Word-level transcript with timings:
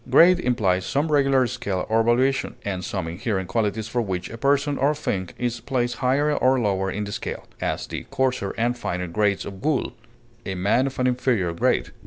Grade 0.09 0.39
implies 0.39 0.83
some 0.83 1.11
regular 1.11 1.45
scale 1.45 1.85
of 1.87 2.05
valuation, 2.07 2.55
and 2.65 2.83
some 2.83 3.07
inherent 3.07 3.47
qualities 3.47 3.87
for 3.87 4.01
which 4.01 4.31
a 4.31 4.37
person 4.39 4.75
or 4.79 4.95
thing 4.95 5.29
is 5.37 5.59
placed 5.59 5.97
higher 5.97 6.33
or 6.35 6.59
lower 6.59 6.89
in 6.89 7.03
the 7.03 7.11
scale; 7.11 7.45
as, 7.61 7.85
the 7.85 8.01
coarser 8.09 8.49
and 8.57 8.75
finer 8.75 9.05
grades 9.05 9.45
of 9.45 9.63
wool; 9.63 9.93
a 10.43 10.55
man 10.55 10.87
of 10.87 10.97
an 10.97 11.05
inferior 11.05 11.53
grade. 11.53 11.91